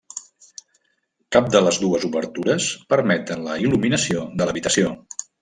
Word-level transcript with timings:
Cap 1.35 1.51
de 1.55 1.61
les 1.65 1.77
dues 1.83 2.07
obertures 2.07 2.71
permeten 2.95 3.45
la 3.51 3.59
il·luminació 3.67 4.25
de 4.41 4.49
l'habitació. 4.51 4.93